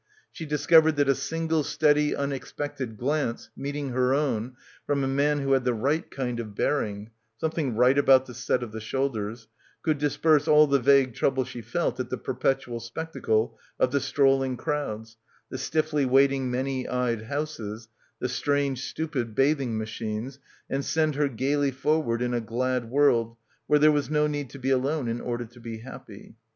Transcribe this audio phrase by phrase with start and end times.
[0.33, 4.55] She discovered that a single steady unexpected glance, meeting her own,
[4.87, 8.63] from a man who had the right kind of bearing— something right about the set
[8.63, 9.47] of the shoulders—
[9.83, 14.57] could disperse all the vague trouble she felt at the perpetual spectacle of the strolling
[14.57, 15.17] crowds,
[15.51, 17.87] the stiffly waiting many eyed houses,
[18.17, 23.37] the strange stupid bathing machines, and send her gaily forward in a glad world
[23.67, 26.33] where there was no need to be alone in order to be happy.